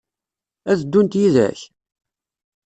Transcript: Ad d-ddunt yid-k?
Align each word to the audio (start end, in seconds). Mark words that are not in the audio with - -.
Ad 0.71 0.77
d-ddunt 0.79 1.19
yid-k? 1.21 1.59